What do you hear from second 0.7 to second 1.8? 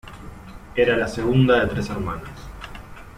Era la segunda de